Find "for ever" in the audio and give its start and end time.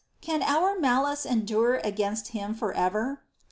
2.55-3.21